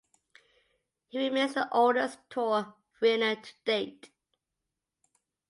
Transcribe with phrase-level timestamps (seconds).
[1.09, 4.09] He remains the oldest Tour winner to date.